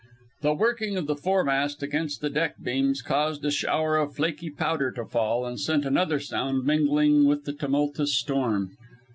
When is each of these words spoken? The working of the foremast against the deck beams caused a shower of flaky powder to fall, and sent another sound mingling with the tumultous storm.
The 0.41 0.55
working 0.55 0.97
of 0.97 1.05
the 1.05 1.15
foremast 1.15 1.83
against 1.83 2.21
the 2.21 2.31
deck 2.31 2.55
beams 2.63 3.03
caused 3.03 3.45
a 3.45 3.51
shower 3.51 3.97
of 3.97 4.15
flaky 4.15 4.49
powder 4.49 4.91
to 4.93 5.05
fall, 5.05 5.45
and 5.45 5.59
sent 5.59 5.85
another 5.85 6.19
sound 6.19 6.65
mingling 6.65 7.25
with 7.25 7.43
the 7.43 7.53
tumultous 7.53 8.11
storm. 8.15 8.75